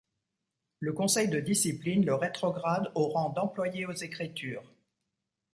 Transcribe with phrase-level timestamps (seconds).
[0.79, 4.63] Le conseil de discipline le rétrograde au rang d'employé aux écritures.